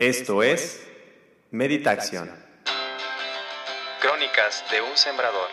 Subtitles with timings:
[0.00, 0.80] Esto es
[1.50, 2.30] Meditación.
[4.00, 5.50] Crónicas de un sembrador.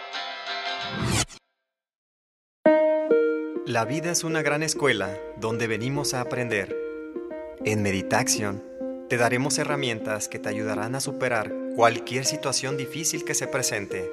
[3.66, 6.74] La vida es una gran escuela donde venimos a aprender.
[7.66, 8.64] En Meditación
[9.10, 14.10] te daremos herramientas que te ayudarán a superar cualquier situación difícil que se presente.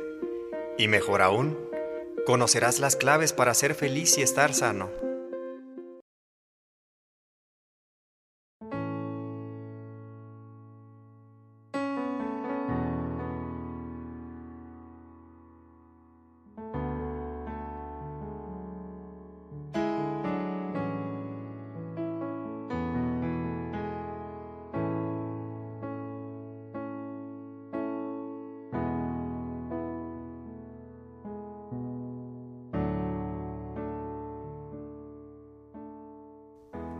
[0.76, 1.56] Y mejor aún,
[2.26, 5.03] conocerás las claves para ser feliz y estar sano.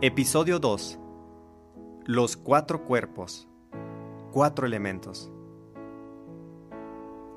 [0.01, 0.99] Episodio 2.
[2.03, 3.47] Los cuatro cuerpos.
[4.33, 5.31] Cuatro elementos.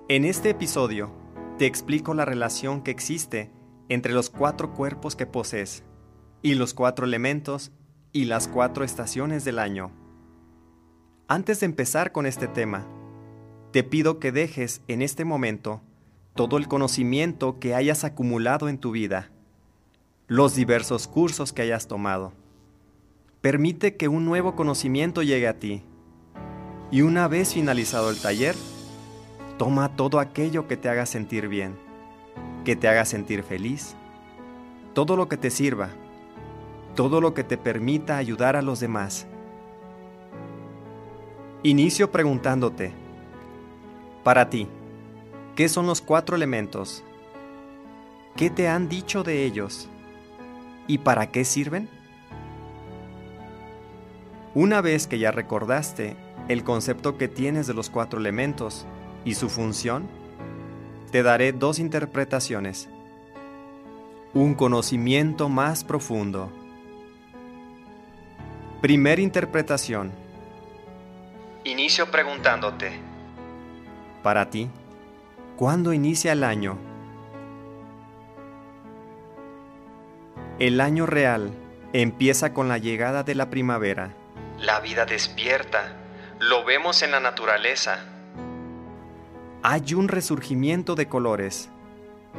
[0.08, 1.12] En este episodio
[1.56, 3.52] te explico la relación que existe
[3.88, 5.84] entre los cuatro cuerpos que posees
[6.42, 7.70] y los cuatro elementos
[8.10, 9.92] y las cuatro estaciones del año.
[11.28, 12.88] Antes de empezar con este tema,
[13.70, 15.80] te pido que dejes en este momento
[16.34, 19.30] todo el conocimiento que hayas acumulado en tu vida,
[20.26, 22.32] los diversos cursos que hayas tomado
[23.48, 25.82] Permite que un nuevo conocimiento llegue a ti.
[26.90, 28.54] Y una vez finalizado el taller,
[29.56, 31.74] toma todo aquello que te haga sentir bien,
[32.66, 33.96] que te haga sentir feliz,
[34.92, 35.88] todo lo que te sirva,
[36.94, 39.26] todo lo que te permita ayudar a los demás.
[41.62, 42.92] Inicio preguntándote,
[44.24, 44.68] para ti,
[45.56, 47.02] ¿qué son los cuatro elementos?
[48.36, 49.88] ¿Qué te han dicho de ellos?
[50.86, 51.88] ¿Y para qué sirven?
[54.58, 56.16] Una vez que ya recordaste
[56.48, 58.86] el concepto que tienes de los cuatro elementos
[59.24, 60.08] y su función,
[61.12, 62.88] te daré dos interpretaciones.
[64.34, 66.50] Un conocimiento más profundo.
[68.80, 70.10] Primer interpretación.
[71.62, 72.90] Inicio preguntándote.
[74.24, 74.68] Para ti,
[75.56, 76.76] ¿cuándo inicia el año?
[80.58, 81.52] El año real
[81.92, 84.17] empieza con la llegada de la primavera
[84.60, 85.94] la vida despierta.
[86.40, 88.04] Lo vemos en la naturaleza.
[89.62, 91.68] Hay un resurgimiento de colores,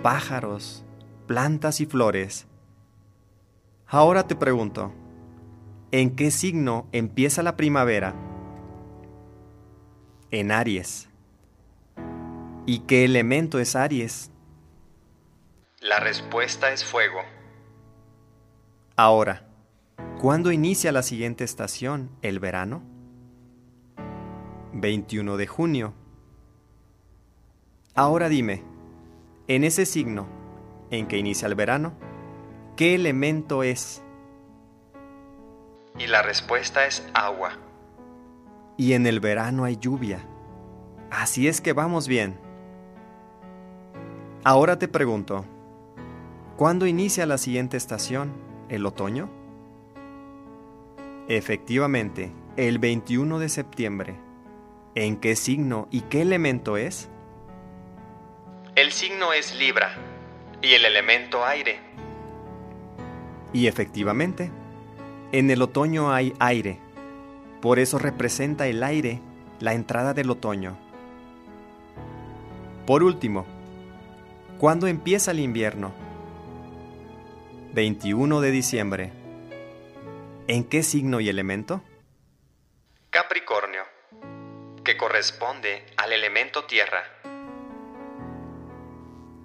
[0.04, 0.84] pájaros,
[1.28, 2.48] plantas y flores.
[3.88, 4.94] Ahora te pregunto,
[5.92, 8.14] ¿en qué signo empieza la primavera?
[10.32, 11.10] En Aries.
[12.66, 14.32] ¿Y qué elemento es Aries?
[15.80, 17.22] La respuesta es fuego.
[18.96, 19.49] Ahora,
[20.20, 22.10] ¿Cuándo inicia la siguiente estación?
[22.22, 22.84] ¿El verano?
[24.74, 25.94] 21 de junio.
[27.96, 28.66] Ahora dime,
[29.48, 30.28] en ese signo
[30.92, 31.94] en que inicia el verano,
[32.76, 34.04] ¿qué elemento es?
[35.98, 37.52] Y la respuesta es agua.
[38.76, 40.20] Y en el verano hay lluvia.
[41.10, 42.38] Así es que vamos bien.
[44.44, 45.46] Ahora te pregunto,
[46.58, 48.34] ¿cuándo inicia la siguiente estación?
[48.68, 49.39] ¿El otoño?
[51.30, 54.16] Efectivamente, el 21 de septiembre.
[54.96, 57.08] ¿En qué signo y qué elemento es?
[58.76, 59.96] El signo es Libra
[60.64, 61.82] y el elemento aire.
[63.54, 64.50] Y efectivamente,
[65.32, 66.80] en el otoño hay aire.
[67.62, 69.22] Por eso representa el aire
[69.60, 70.78] la entrada del otoño.
[72.88, 73.46] Por último,
[74.58, 75.92] ¿cuándo empieza el invierno?
[77.76, 79.19] 21 de diciembre.
[80.52, 81.84] ¿En qué signo y elemento?
[83.12, 83.84] Capricornio,
[84.84, 87.04] que corresponde al elemento tierra.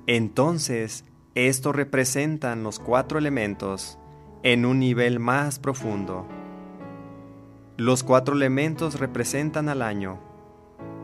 [0.07, 1.05] Entonces,
[1.35, 3.99] estos representan los cuatro elementos
[4.43, 6.27] en un nivel más profundo.
[7.77, 10.19] Los cuatro elementos representan al año,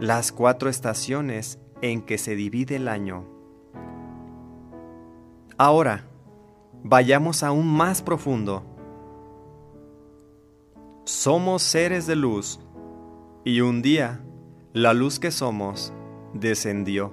[0.01, 3.29] las cuatro estaciones en que se divide el año.
[5.59, 6.07] Ahora,
[6.83, 8.80] vayamos aún más profundo
[11.21, 12.61] somos seres de luz
[13.45, 14.25] y un día
[14.73, 15.93] la luz que somos
[16.33, 17.13] descendió.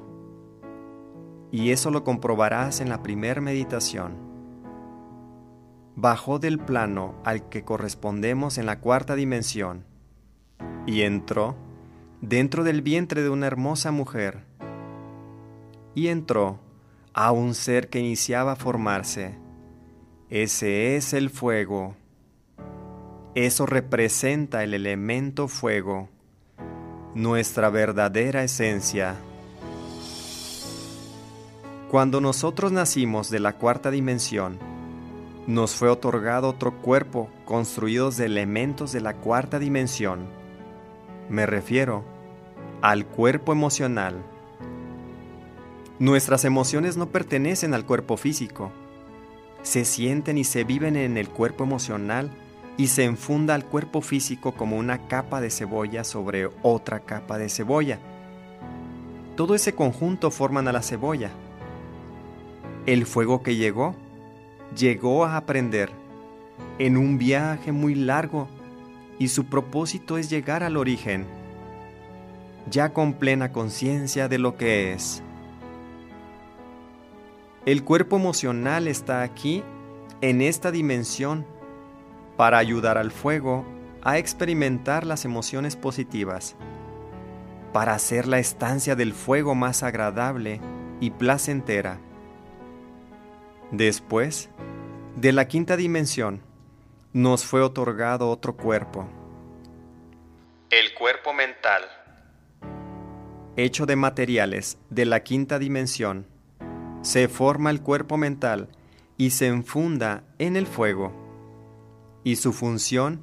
[1.52, 4.16] Y eso lo comprobarás en la primer meditación.
[5.98, 9.84] Bajó del plano al que correspondemos en la cuarta dimensión
[10.86, 11.58] y entró
[12.22, 14.46] dentro del vientre de una hermosa mujer.
[15.96, 16.62] Y entró
[17.14, 19.38] a un ser que iniciaba a formarse.
[20.30, 21.98] Ese es el fuego
[23.46, 26.10] eso representa el elemento fuego,
[27.14, 29.16] nuestra verdadera esencia.
[31.92, 34.58] Cuando nosotros nacimos de la cuarta dimensión,
[35.46, 40.26] nos fue otorgado otro cuerpo construido de elementos de la cuarta dimensión.
[41.30, 42.04] Me refiero
[42.82, 44.16] al cuerpo emocional.
[46.00, 48.72] Nuestras emociones no pertenecen al cuerpo físico.
[49.62, 52.32] Se sienten y se viven en el cuerpo emocional
[52.78, 57.50] y se enfunda al cuerpo físico como una capa de cebolla sobre otra capa de
[57.50, 58.00] cebolla.
[59.36, 61.32] Todo ese conjunto forman a la cebolla.
[62.86, 63.96] El fuego que llegó
[64.76, 65.92] llegó a aprender
[66.80, 68.48] en un viaje muy largo
[69.20, 71.26] y su propósito es llegar al origen,
[72.70, 75.24] ya con plena conciencia de lo que es.
[77.66, 79.64] El cuerpo emocional está aquí,
[80.22, 81.46] en esta dimensión,
[82.38, 83.66] para ayudar al fuego
[84.04, 86.56] a experimentar las emociones positivas,
[87.74, 90.62] para hacer la estancia del fuego más agradable
[91.02, 92.00] y placentera.
[93.72, 94.50] Después,
[95.18, 96.42] de la quinta dimensión,
[97.12, 99.08] nos fue otorgado otro cuerpo.
[100.70, 101.82] El cuerpo mental.
[103.56, 106.28] Hecho de materiales de la quinta dimensión,
[107.02, 108.70] se forma el cuerpo mental
[109.18, 111.27] y se enfunda en el fuego.
[112.28, 113.22] Y su función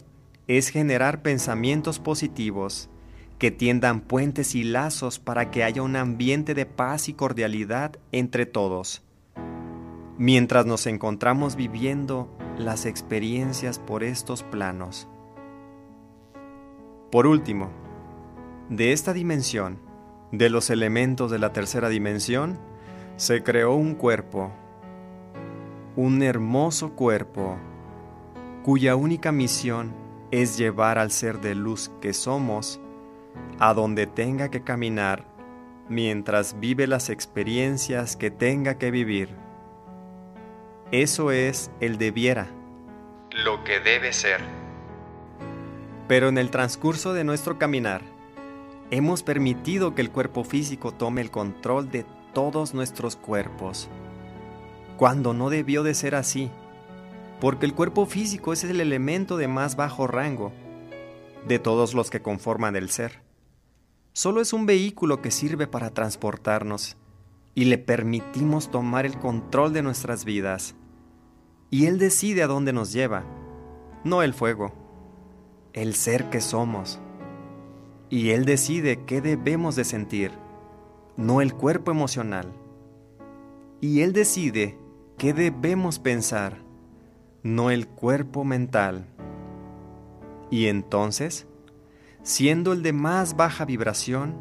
[0.48, 2.88] es generar pensamientos positivos
[3.38, 8.46] que tiendan puentes y lazos para que haya un ambiente de paz y cordialidad entre
[8.46, 9.02] todos
[10.16, 15.06] mientras nos encontramos viviendo las experiencias por estos planos.
[17.12, 17.70] Por último,
[18.70, 19.80] de esta dimensión,
[20.32, 22.58] de los elementos de la tercera dimensión,
[23.16, 24.50] se creó un cuerpo,
[25.94, 27.58] un hermoso cuerpo,
[28.64, 29.94] cuya única misión
[30.31, 32.81] es llevar al ser de luz que somos
[33.58, 35.26] a donde tenga que caminar
[35.90, 39.28] mientras vive las experiencias que tenga que vivir.
[40.93, 42.46] Eso es el debiera.
[43.44, 44.40] Lo que debe ser.
[46.08, 48.00] Pero en el transcurso de nuestro caminar,
[48.90, 53.90] hemos permitido que el cuerpo físico tome el control de todos nuestros cuerpos,
[54.96, 56.50] cuando no debió de ser así,
[57.40, 60.52] porque el cuerpo físico es el elemento de más bajo rango
[61.46, 63.22] de todos los que conforman el ser.
[64.12, 66.96] Solo es un vehículo que sirve para transportarnos
[67.54, 70.75] y le permitimos tomar el control de nuestras vidas
[71.70, 73.25] y Él decide a dónde nos lleva,
[74.04, 74.72] no el fuego,
[75.72, 77.00] el ser que somos.
[78.10, 80.30] Y Él decide qué debemos de sentir,
[81.16, 82.52] no el cuerpo emocional.
[83.80, 84.78] Y Él decide
[85.19, 86.63] qué debemos pensar,
[87.44, 89.06] no el cuerpo mental.
[90.50, 91.46] Y entonces,
[92.23, 94.35] siendo el de más baja vibración,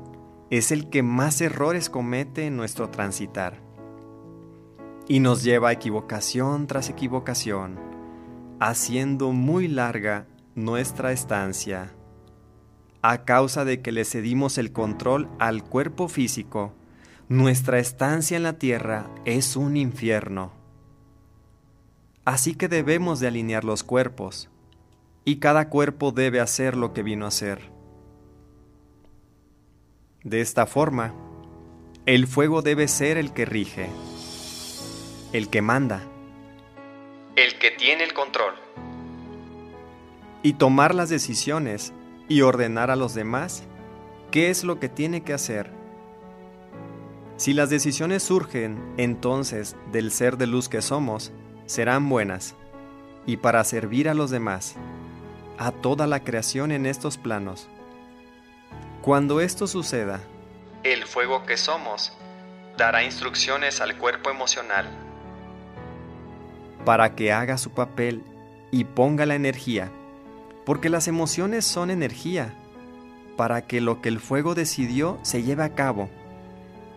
[0.49, 3.61] es el que más errores comete en nuestro transitar
[5.07, 7.77] y nos lleva a equivocación tras equivocación,
[8.61, 10.25] haciendo muy larga
[10.55, 11.91] nuestra estancia.
[13.01, 16.73] A causa de que le cedimos el control al cuerpo físico,
[17.27, 20.62] nuestra estancia en la tierra es un infierno.
[22.25, 24.49] Así que debemos de alinear los cuerpos,
[25.25, 27.69] y cada cuerpo debe hacer lo que vino a hacer.
[30.23, 31.13] De esta forma,
[32.05, 33.89] el fuego debe ser el que rige
[35.33, 36.03] el que manda,
[37.35, 38.53] el que tiene el control.
[40.43, 41.91] Y tomar las decisiones
[42.29, 43.63] y ordenar a los demás
[44.29, 45.71] qué es lo que tiene que hacer.
[47.37, 51.33] Si las decisiones surgen entonces del ser de luz que somos,
[51.65, 52.55] serán buenas
[53.25, 54.75] y para servir a los demás,
[55.57, 57.67] a toda la creación en estos planos.
[59.01, 60.21] Cuando esto suceda,
[60.83, 62.13] el fuego que somos
[62.77, 64.89] dará instrucciones al cuerpo emocional
[66.85, 68.23] para que haga su papel
[68.71, 69.91] y ponga la energía,
[70.65, 72.53] porque las emociones son energía,
[73.37, 76.09] para que lo que el fuego decidió se lleve a cabo,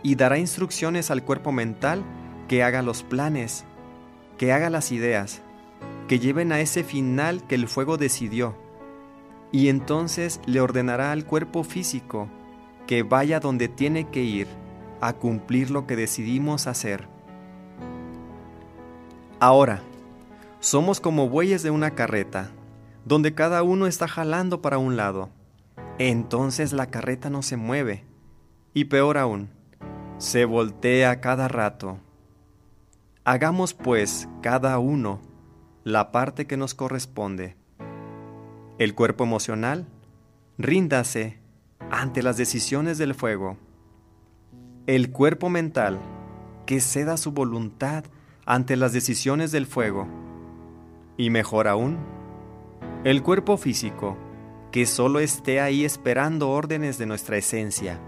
[0.03, 2.05] y dará instrucciones al cuerpo mental
[2.49, 3.65] que haga los planes,
[4.39, 5.43] que haga las ideas,
[6.09, 8.55] que lleven a ese final que el fuego decidió,
[9.53, 12.29] y entonces le ordenará al cuerpo físico
[12.87, 14.47] que vaya donde tiene que ir
[15.01, 17.09] a cumplir lo que decidimos hacer.
[19.41, 19.83] Ahora,
[20.61, 22.51] somos como bueyes de una carreta,
[23.05, 25.31] donde cada uno está jalando para un lado.
[25.99, 28.05] Entonces la carreta no se mueve,
[28.75, 29.51] y peor aún,
[30.19, 31.99] se voltea cada rato.
[33.29, 35.19] Hagamos pues cada uno
[35.83, 37.57] la parte que nos corresponde.
[38.79, 39.89] El cuerpo emocional,
[40.59, 41.41] ríndase
[41.91, 43.57] ante las decisiones del fuego.
[44.87, 45.99] El cuerpo mental,
[46.67, 48.05] que ceda su voluntad
[48.45, 50.07] ante las decisiones del fuego.
[51.17, 51.99] Y mejor aún,
[53.03, 54.17] el cuerpo físico,
[54.71, 57.99] que solo esté ahí esperando órdenes de nuestra esencia.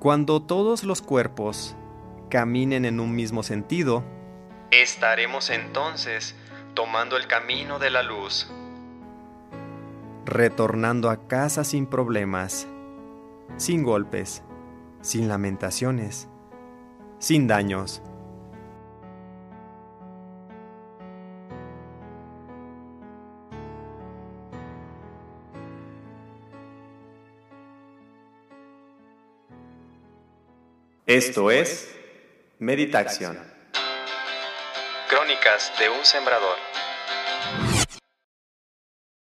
[0.00, 1.76] Cuando todos los cuerpos
[2.28, 4.04] caminen en un mismo sentido,
[4.70, 6.34] estaremos entonces
[6.74, 8.50] tomando el camino de la luz,
[10.24, 12.68] retornando a casa sin problemas,
[13.56, 14.42] sin golpes,
[15.00, 16.28] sin lamentaciones,
[17.18, 18.02] sin daños.
[31.06, 31.97] Esto es
[32.60, 33.38] Meditación.
[35.08, 36.56] Crónicas de un Sembrador.